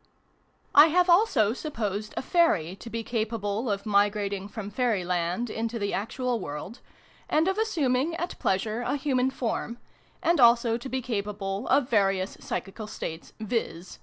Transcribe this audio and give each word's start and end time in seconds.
PREFACE. 0.00 0.14
i 0.76 0.86
have 0.86 1.10
also 1.10 1.52
supposed 1.52 2.14
a 2.16 2.22
Fairy 2.22 2.74
to 2.74 2.88
be 2.88 3.04
capable 3.04 3.70
of 3.70 3.84
mi 3.84 4.08
grating 4.08 4.48
from 4.48 4.70
Fairyland 4.70 5.50
into 5.50 5.78
the 5.78 5.92
actual 5.92 6.40
world, 6.40 6.80
and 7.28 7.46
of 7.46 7.58
assuming, 7.58 8.16
at 8.16 8.38
pleasure, 8.38 8.80
a 8.80 8.96
Human 8.96 9.28
form; 9.28 9.76
and 10.22 10.40
also 10.40 10.78
to 10.78 10.88
be 10.88 11.02
capable 11.02 11.68
of 11.68 11.90
various 11.90 12.38
psychical 12.40 12.86
states, 12.86 13.34
viz. 13.40 13.98